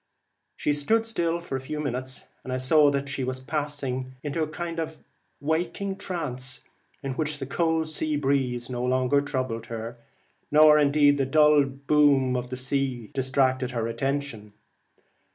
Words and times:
She 0.57 0.73
stood 0.73 1.05
still 1.05 1.39
for 1.39 1.55
a 1.55 1.59
few 1.61 1.79
minutes, 1.79 2.23
and 2.43 2.51
I 2.51 2.57
saw 2.57 2.89
that 2.89 3.07
she 3.07 3.23
was 3.23 3.39
passing 3.39 4.15
into 4.23 4.41
a 4.41 4.47
kind 4.47 4.79
of 4.79 5.03
waking 5.39 5.97
trance, 5.97 6.61
in 7.03 7.11
which 7.13 7.37
the 7.37 7.45
cold 7.45 7.87
sea 7.87 8.15
breeze 8.15 8.67
no 8.67 8.83
longer 8.83 9.21
troubled 9.21 9.67
her, 9.67 9.99
nor 10.49 10.83
the 10.83 11.13
dull 11.27 11.65
boom 11.65 12.35
of 12.35 12.49
the 12.49 12.57
sea 12.57 13.11
distracted 13.13 13.69
her 13.69 13.87
attention. 13.87 14.53